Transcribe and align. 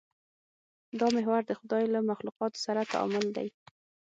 دا 0.99 1.07
محور 1.15 1.41
د 1.47 1.51
خدای 1.59 1.83
له 1.93 1.99
مخلوقاتو 2.09 2.63
سره 2.65 2.89
تعامل 2.91 3.25
دی. 3.37 3.47